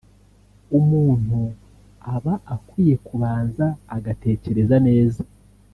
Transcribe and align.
umuntu 0.79 1.39
aba 2.15 2.33
akwiye 2.55 2.95
kubanza 3.07 3.65
agatekereza 3.95 4.75
neza 4.89 5.21